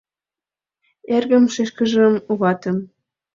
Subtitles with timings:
[1.15, 2.77] Эргым, шешкыжым— у ватым.